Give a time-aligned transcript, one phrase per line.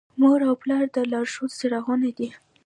[0.19, 2.29] مور او پلار د لارښود څراغونه دي.